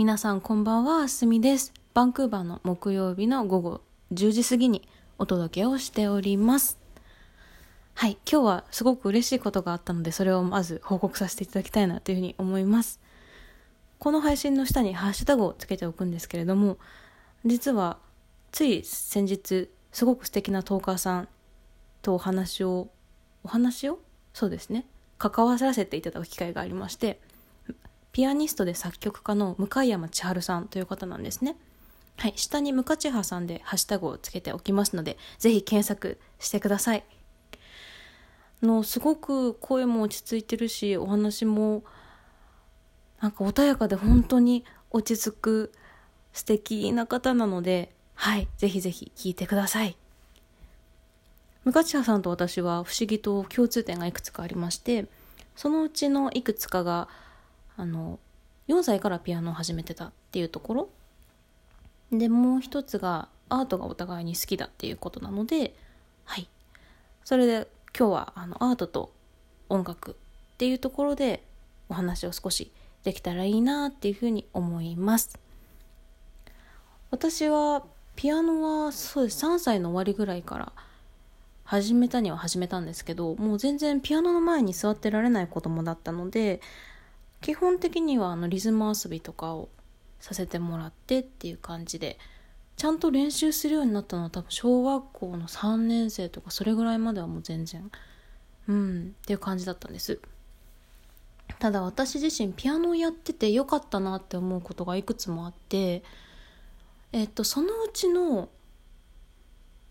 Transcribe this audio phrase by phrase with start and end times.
[0.00, 1.74] 皆さんこんばんは、すみです。
[1.92, 3.80] バンクーバーの木曜日の午後
[4.14, 4.88] 10時過ぎに
[5.18, 6.78] お届けをしております。
[7.92, 12.98] はい、今日はすごく嬉しいことがあったので、それをまず報告させていただきたいなというふうに思います。
[13.98, 16.78] この配信の下にハッシュタグをつけておくんですけれども、
[17.44, 17.98] 実は
[18.52, 21.28] つい先日、すごく素敵なトーカーさん
[22.00, 22.88] とお話を、
[23.44, 23.98] お話を？
[24.32, 24.86] そうですね、
[25.18, 27.20] 関わらせていただく機会がありまして、
[28.12, 31.56] ピアニストで作曲家の向山千春さんという方なんですね。
[32.16, 37.04] はい、下に向千葉さんでハッシュタグをつけておきますので、ぜひ検索してください。
[38.62, 41.82] のすごく声も落ち着いてるし、お話も
[43.20, 45.72] なんか穏やかで本当に落ち着く
[46.32, 49.96] 素敵な方なので、はい、ぜひぜひ聞いてください。
[51.64, 55.06] 向千葉さんと私は不思議と共通点がいくつかありまして、
[55.56, 57.08] そのうちのいくつかが
[57.80, 58.18] あの
[58.68, 60.88] 4歳からピアノを始めてたっていうところ。
[62.12, 65.74] でもう一つがアートがお互いに好きだっていうことなので
[66.24, 66.48] はい。
[67.24, 69.12] それで今日はあのアートと
[69.68, 70.14] 音楽っ
[70.58, 71.42] ていうところで
[71.88, 72.70] お話を少し
[73.02, 75.38] できたらいいなっていうふうに思います。
[77.10, 77.82] 私は
[78.14, 79.46] ピアノはそうです。
[79.46, 80.72] 3歳の終わりぐらいから
[81.64, 86.60] 始めたには始めたんですけどもう全然ピアノの前に座ってられない子供だったので
[87.40, 89.68] 基本的にはあのリズム遊びとかを
[90.20, 92.18] させてもらってっていう感じで
[92.76, 94.22] ちゃんと練習するようになったの。
[94.22, 97.90] は多分小学校の3年生とかそれぐらいまではもう全然。
[98.68, 99.14] うん。
[99.22, 100.18] っていう感じだったんです。
[101.58, 106.02] ただ私自身ピアノをやっててよかったなって思うことがいくつもあって
[107.12, 108.48] えっとそのうちの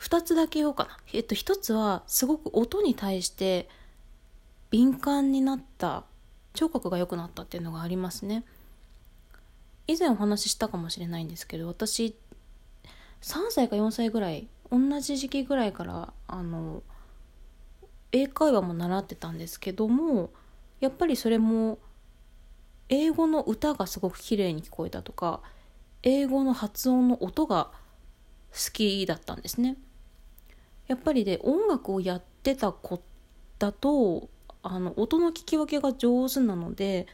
[0.00, 0.96] 2つだけ言おうかな。
[1.12, 3.68] えっと1つはすごく音に対して
[4.70, 6.04] 敏感になった
[6.54, 8.44] 聴覚が良くなったっていうのがありますね。
[9.86, 12.14] 以前お話ししたかもしれないんですけど私
[13.20, 16.82] 3歳か4歳ぐらい同じ時期ぐらいからあの
[18.12, 20.30] 英会話も習ってたんですけども
[20.80, 21.78] やっぱりそれも
[22.88, 25.40] 英語の歌がすごく綺麗に聞こえたとか
[26.02, 27.70] 英語の発音の音が
[28.52, 29.76] 好きだったんですね。
[30.88, 33.00] やっぱりで音楽をやってた子
[33.58, 34.28] だと
[34.62, 37.06] あの音の聞き分けが上手なので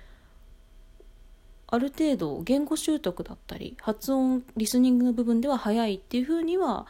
[1.67, 6.87] ある程度言語習得だったり発音リスニングの部分では早いっていうふうには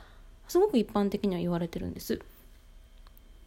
[0.46, 2.20] すごく一般的には言われてるんです。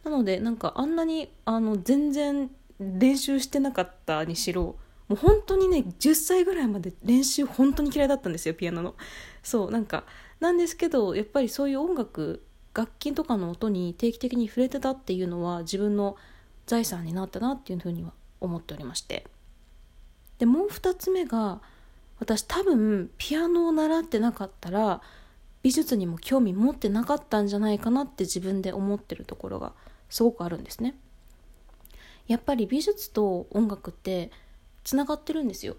[0.04, 4.76] なのでなんかあんなにあの全然練習してなかったにしろ
[5.08, 8.94] もう本当にね10歳ぐらいまで練習本当に嫌いだったんですよピアノの。
[9.42, 10.04] そうなんか
[10.40, 12.44] なんですけどやっぱりそういう音楽
[12.74, 16.16] 楽器とかの音に定期的に触れてたっていうのは自分の
[16.72, 19.26] 財産になったなっていうふうには思っておりまして。
[20.38, 21.60] でもう2つ目が
[22.18, 25.02] 私多分ピアノを習ってなかったら
[25.62, 29.74] 美術にも興味持ってなかったんじゃないかなって自分で思ってるところが
[30.08, 30.94] すごくあるんですね。
[32.26, 34.30] やっぱり美術と音楽って
[34.82, 35.76] つながってるんですよ。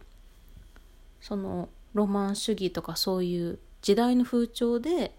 [1.22, 5.16] そのロマン主義とかそういう時代の風潮で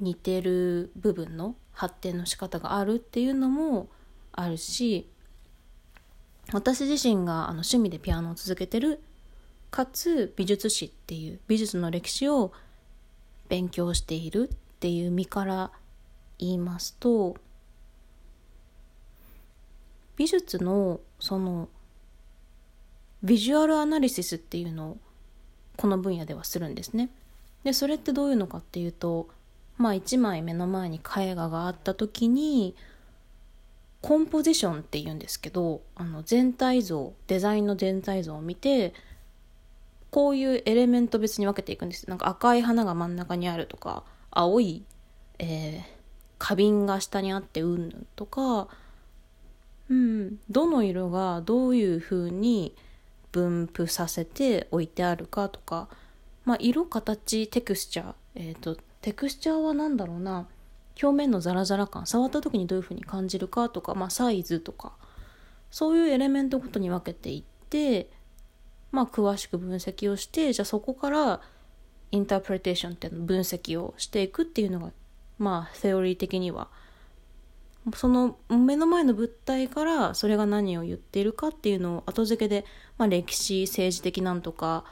[0.00, 3.88] 似てる部分の発展の仕方があるっていうのも
[4.32, 5.08] あるし
[6.52, 9.00] 私自身があの趣味でピアノを続けてる
[9.70, 12.52] かつ美術史っていう美術の歴史を
[13.48, 15.70] 勉強しているっていう身から
[16.38, 17.36] 言いますと
[20.16, 21.68] 美術のその
[23.22, 24.98] ビジュアルアナリシスっていうのを
[25.76, 27.10] この分野ではするんですね。
[27.64, 29.28] でそれってどういうのかっていうと
[29.80, 32.76] まあ1枚目の前に絵画があった時に
[34.02, 38.92] コンポジションっていうんですけどあの全体像デザインの全体像を見て
[40.10, 42.10] こういうエレメント別に分けていくんです。
[42.10, 44.84] なんか赤い花が真ん中にあるとか青い、
[45.38, 45.82] えー、
[46.38, 48.68] 花瓶が下にあってうんぬんとか、
[49.88, 52.74] うん、どの色がどういう風に
[53.32, 55.88] 分布させて置いてあるかとか、
[56.44, 60.46] まあ、色形テクスチャー、えーとテクスチャーは何だろうな。
[61.02, 64.92] 表面のザラザラ感触った時にどういう風に感じるかとか、まあ、サイズとか
[65.70, 68.10] そういうエレメントごとに分けていって
[68.92, 71.40] まあ詳しく分析をしてじゃあそこから
[72.10, 74.90] インタープレテーションっていうの分析をしていくっていうのが
[75.38, 76.68] まあセオリー的には。
[77.94, 82.66] その目の前の物体からそれが何を言っているかっていうのを後付けで、
[82.98, 84.84] まあ、歴史政治的なんとか、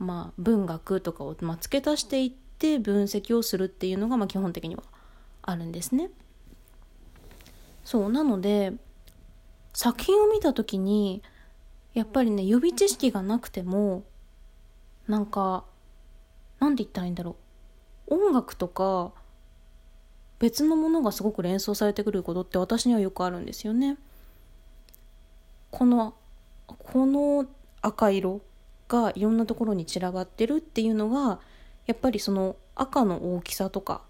[0.00, 4.82] まあ、文学とかを、まあ、付け足していって分析をするっていうのがまあ基本的には
[5.42, 6.10] あるんですね。
[7.84, 8.72] そうなので
[9.74, 11.22] 作品を見た時に
[11.92, 14.04] やっぱりね予備知識がなくても
[15.06, 15.64] なんか
[16.60, 17.36] なんて言ったらいいんだろ
[18.08, 19.12] う音楽とか
[20.38, 23.98] 別のものがすごく連想されてくることって私にはよくあるんですよね。
[25.70, 26.14] この
[26.66, 27.46] この
[27.82, 28.40] 赤色
[28.90, 31.40] がいろんなところに散らばってるっていうのが
[31.86, 34.02] やっぱりその赤の大きさとか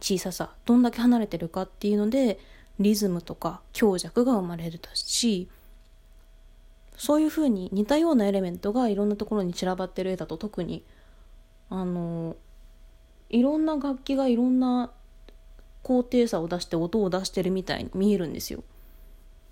[0.00, 2.38] 小ささどんだけ離れてるかっていうので
[2.78, 5.48] リズムとか強弱が生まれるし
[6.96, 10.84] そういうふうに似たようなエレメントがいろんなところに散らばってる絵だと特に
[11.70, 12.36] あの
[13.30, 14.90] いろんな楽器がいろんな
[15.82, 18.62] 高低差を出して音を出してるみたいに見えるんですよ。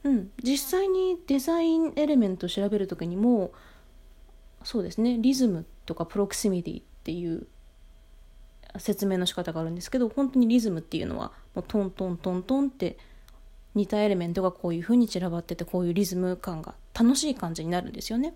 [0.04, 3.52] うん、実際にデザインエレメント調べる時にも
[4.66, 7.46] そうですねリズムとかプロクシミティっていう
[8.78, 12.98] 説明の仕方があるんですけど本当にリズムっていうのはもうトントントントンって
[13.76, 18.34] 似たエレメントがこういう風に散らばっててこういうリズム感が楽しい感じになるんですよね。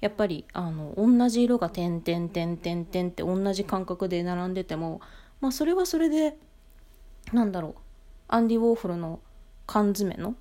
[0.00, 5.02] やっぱりあの同じ色が点点点点点って同じ感覚で並んでても、
[5.42, 6.38] まあ、それはそれで
[7.34, 7.74] なんだろう
[8.28, 9.20] アンディ・ウォーホルの
[9.66, 10.36] 缶詰の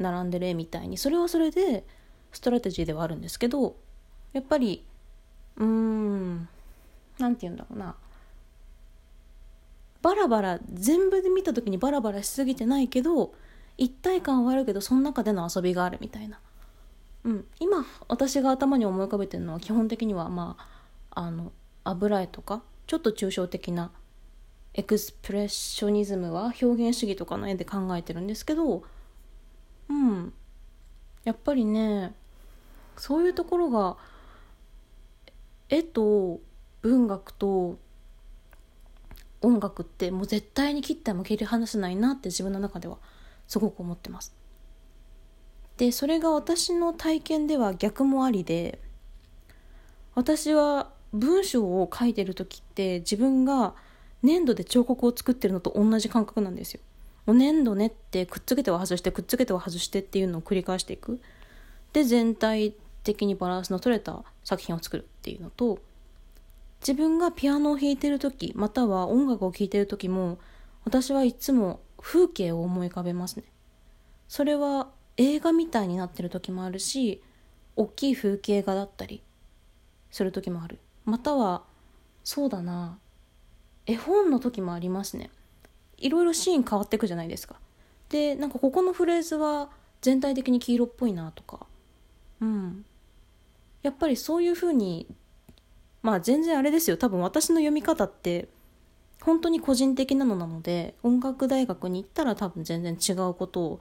[0.00, 1.86] 並んでる絵みたいにそれはそれで
[2.32, 3.76] ストラテジーではあるんですけど
[4.34, 4.84] やっぱり
[5.56, 6.48] うーん
[7.18, 7.94] 何て言うんだろうな。
[10.02, 13.32] バラバラ全部で見た時にバラバラしすぎてないけど
[13.78, 16.38] 一体感はあるけどその中での遊びがあるみたいな、
[17.24, 20.58] うん、今私が頭に思い浮かべてるのは基本的にはま
[21.10, 21.52] ああの
[21.84, 23.92] 油絵とかちょっと抽象的な
[24.74, 28.82] エクスプレッショニズムは表現主義とかの絵で考えてるんですけど
[29.88, 30.34] うん。
[31.24, 32.12] やっぱりね
[32.96, 33.96] そういうところが
[35.68, 36.40] 絵と
[36.82, 37.78] 文学と
[39.40, 42.98] 音楽ってもう絶対に切っても切り離せないなって自分の中では
[43.46, 44.34] すごく思ってます。
[45.76, 48.78] でそれが私の体験では逆もありで
[50.14, 53.74] 私は文章を書いてる時って自分が
[54.22, 56.80] 粘土で彫刻を作ってるのと同じ感覚なんですよ。
[57.26, 61.20] もう粘土練ってくっつけては外してくっつけては外してっていうのを繰り返していく。
[61.92, 65.78] で全体的にバランスの取れた作品を作るっていうのと
[66.80, 70.38] 自分がピアノを弾いてる時または音楽を聴いてる時も
[70.84, 73.44] 私はいつも風景を思い浮かべますね。
[74.28, 77.22] それは映画みたいになってる時もあるし
[77.74, 79.22] 大きい風景画だったり
[80.10, 80.78] する時もある。
[81.06, 81.62] または
[82.22, 82.98] そうだな
[83.86, 85.30] 絵本の時もありますね。
[85.96, 87.56] いろいろシーン変わっていくじゃないですか。
[88.10, 89.70] でなんかここのフレーズは
[90.02, 91.66] 全体的に黄色っぽいなとか
[92.42, 92.84] うん。
[93.84, 95.06] やっぱりそういうふうに
[96.02, 96.96] まあ全然あれですよ。
[96.96, 98.48] 多分私の読み方って
[99.22, 103.80] 本当に個人的なのなので音楽大学に行ったら多分全然違うことを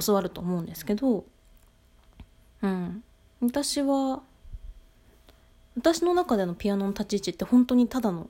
[0.00, 1.24] 教わると思うんですけど
[2.62, 3.02] うん。
[3.40, 4.22] 私は
[5.76, 8.28] 私の中でのピアノの立ち位置って本当にただの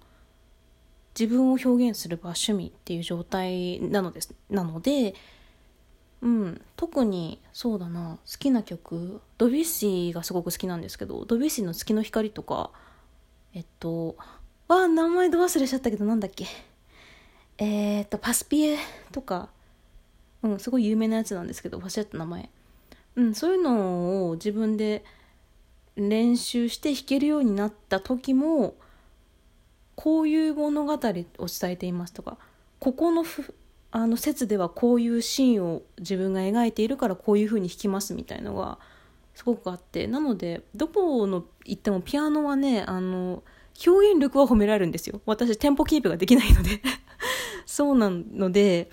[1.19, 5.15] 自分を表現する場趣味っていう状態なのですなので
[6.21, 8.19] うん特にそうだな。
[8.27, 12.71] 好きな曲ドビュッシーがすごく好きなんですけどドビュッシーの「月の光」とか
[13.55, 14.17] えっと
[14.67, 16.47] わあ名前ど忘れしちゃったけどなんだっけ。
[17.59, 18.79] えー、っとパスピエ
[19.13, 19.49] とか
[20.43, 22.51] うんすごい有名なやつなんですけど忘れちゃった名前。
[23.17, 25.05] うんそういうのを自分で
[25.97, 28.77] 練習して弾けるようになった時も
[29.97, 31.25] こういう物語を伝
[31.65, 32.39] えていますとか
[32.79, 33.25] ここの
[33.91, 38.79] あの説ではこういうシーンを自分が描いているからこういう風に弾きますみたいのが
[39.35, 43.43] すごくあってなのでどこの行ってもピアノはねあの
[43.87, 45.21] 表現力は褒められるんですよ。
[45.25, 46.83] 私、テンポキープができないので
[47.65, 48.91] そうなので、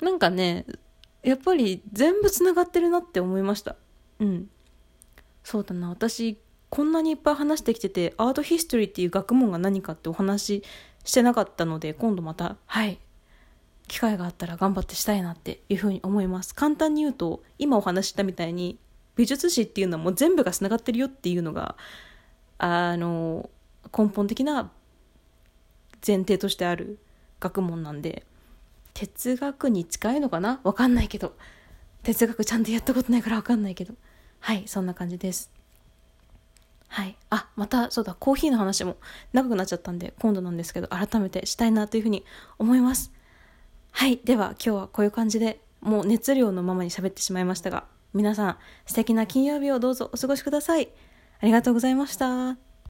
[0.00, 0.66] なんかね、
[1.22, 3.76] やっぱり全部繋がってるなって思いました。
[4.18, 4.50] うん。
[5.42, 10.62] そうだな、私、こんなにいっぱい話してきてて、アートヒストリーっていう学問が何かってお話し
[11.04, 12.98] してなかったので、今度また、はい、
[13.88, 16.54] 機会があったら頑張ってしたいなっていうふうに思います。
[16.54, 18.78] 簡単に言うと、今お話したみたいに、
[19.14, 21.76] 美術史っていうのはもう全部が繋がってるよっていうのが、
[22.58, 23.48] あの、
[23.96, 24.70] 根本的な
[26.06, 26.98] 前提としてある
[27.40, 28.24] 学問なんで
[28.94, 30.60] 哲学に近いのかな？
[30.64, 31.34] わかんないけど。
[32.02, 33.94] 哲学ちゃんとやったことないからわかんないけど。
[34.40, 35.50] はいそんな感じです。
[36.88, 37.16] はい。
[37.30, 38.96] あまたそうだコーヒーの話も
[39.32, 42.24] 長くなっちゃったんで今度なんですけど改めてしたいなというふうに
[42.58, 43.12] 思います。
[43.98, 50.90] はいでは今日はこういう感じでもう熱量のままに喋ってしまいましたが皆さん素敵な金曜日をどうぞお過ごしください
[51.40, 52.65] ありがとうございました。